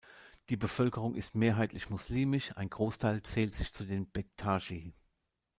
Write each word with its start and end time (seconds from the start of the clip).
Die 0.49 0.57
Bevölkerung 0.57 1.13
ist 1.13 1.35
mehrheitlich 1.35 1.91
muslimisch, 1.91 2.57
ein 2.57 2.71
Großteil 2.71 3.21
zählt 3.21 3.53
sich 3.53 3.71
zu 3.71 3.85
den 3.85 4.09
Bektaschi. 4.09 4.95